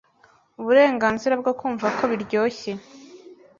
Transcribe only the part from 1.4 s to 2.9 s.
bwo kumva ko biryoshye